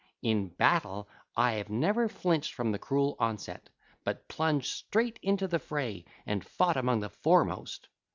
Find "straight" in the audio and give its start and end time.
4.65-5.19